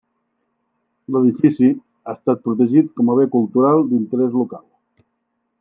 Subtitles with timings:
[1.15, 4.69] L'edifici ha estat protegit com a bé cultural d'interès local.